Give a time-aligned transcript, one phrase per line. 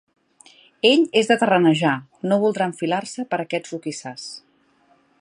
[0.89, 1.93] Ell és de terrenejar:
[2.31, 4.29] no voldrà enfilar-se per aquests roquissars.